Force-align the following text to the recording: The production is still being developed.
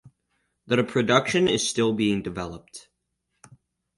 The 0.65 0.83
production 0.83 1.47
is 1.47 1.69
still 1.69 1.93
being 1.93 2.23
developed. 2.23 2.89